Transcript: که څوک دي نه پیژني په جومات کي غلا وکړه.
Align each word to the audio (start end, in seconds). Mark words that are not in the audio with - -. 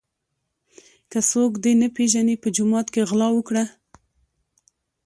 که 1.11 1.19
څوک 1.31 1.51
دي 1.63 1.73
نه 1.81 1.87
پیژني 1.95 2.35
په 2.43 2.47
جومات 2.55 2.87
کي 2.93 3.01
غلا 3.09 3.27
وکړه. 3.33 3.63